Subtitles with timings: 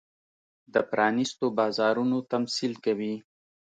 [0.73, 3.15] د پرانېستو بازارونو تمثیل کوي.